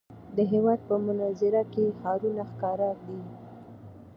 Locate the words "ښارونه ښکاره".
1.99-2.89